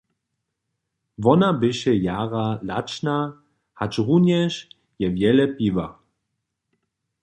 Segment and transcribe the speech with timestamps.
[1.23, 3.17] Wona běše jara lačna,
[3.77, 4.53] hačrunjež
[5.01, 5.87] je wjele piła.